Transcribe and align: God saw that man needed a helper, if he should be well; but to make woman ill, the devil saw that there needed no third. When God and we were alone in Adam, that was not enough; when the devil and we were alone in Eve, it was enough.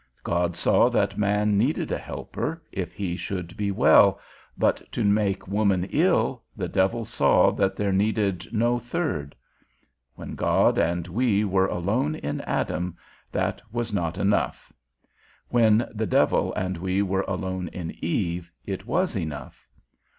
God 0.23 0.55
saw 0.55 0.89
that 0.89 1.15
man 1.19 1.59
needed 1.59 1.91
a 1.91 1.97
helper, 1.99 2.63
if 2.71 2.91
he 2.91 3.15
should 3.15 3.55
be 3.55 3.69
well; 3.69 4.19
but 4.57 4.81
to 4.93 5.03
make 5.03 5.47
woman 5.47 5.83
ill, 5.91 6.41
the 6.57 6.67
devil 6.67 7.05
saw 7.05 7.51
that 7.51 7.75
there 7.75 7.93
needed 7.93 8.47
no 8.51 8.79
third. 8.79 9.35
When 10.15 10.33
God 10.33 10.79
and 10.79 11.07
we 11.07 11.45
were 11.45 11.67
alone 11.67 12.15
in 12.15 12.41
Adam, 12.41 12.97
that 13.31 13.61
was 13.71 13.93
not 13.93 14.17
enough; 14.17 14.73
when 15.49 15.87
the 15.93 16.07
devil 16.07 16.51
and 16.55 16.77
we 16.77 17.03
were 17.03 17.21
alone 17.27 17.67
in 17.67 17.93
Eve, 18.03 18.51
it 18.65 18.87
was 18.87 19.15
enough. 19.15 19.67